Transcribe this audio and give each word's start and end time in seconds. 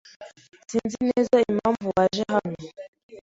Sinzi 0.69 0.97
neza 1.09 1.35
impamvu 1.51 1.85
waje 1.95 2.23
hano. 2.33 2.55